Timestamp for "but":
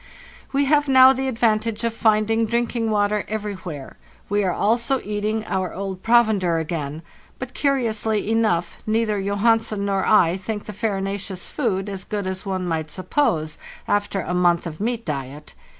7.37-7.53